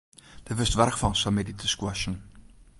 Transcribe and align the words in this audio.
Dêr 0.45 0.57
wurdst 0.57 0.77
warch 0.79 0.99
fan, 1.01 1.15
sa'n 1.21 1.33
middei 1.35 1.57
te 1.59 1.67
squashen. 1.73 2.15